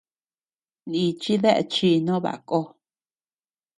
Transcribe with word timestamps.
Nichi 0.89 1.33
dae 1.43 1.61
chi 1.73 1.89
no 2.05 2.15
baʼa 2.23 2.39
ko. 2.49 2.59